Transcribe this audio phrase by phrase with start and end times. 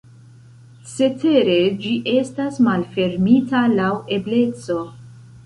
[0.93, 4.81] Cetere ĝi estas malfermita laŭ ebleco.